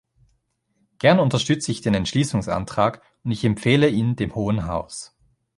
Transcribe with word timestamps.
Gern 0.97 1.19
unterstütze 1.19 1.71
ich 1.71 1.81
den 1.81 1.93
Entschließungsantrag, 1.93 3.03
und 3.23 3.29
ich 3.31 3.45
empfehle 3.45 3.87
ihn 3.87 4.15
dem 4.15 4.33
Hohen 4.33 4.65
Haus. 4.65 5.15